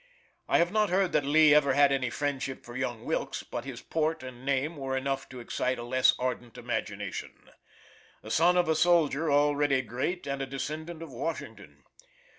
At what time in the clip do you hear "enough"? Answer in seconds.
4.97-5.29